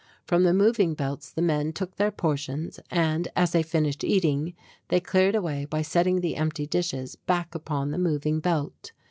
From 0.25 0.41
the 0.41 0.51
moving 0.51 0.95
belts 0.95 1.29
the 1.31 1.43
men 1.43 1.73
took 1.73 1.95
their 1.97 2.09
portions, 2.09 2.79
and, 2.89 3.27
as 3.35 3.51
they 3.51 3.61
finished 3.61 4.03
eating, 4.03 4.55
they 4.87 4.99
cleared 4.99 5.35
away 5.35 5.65
by 5.65 5.83
setting 5.83 6.21
the 6.21 6.37
empty 6.37 6.65
dishes 6.65 7.15
back 7.15 7.53
upon 7.53 7.91
the 7.91 7.99
moving 7.99 8.39
belt. 8.39 8.93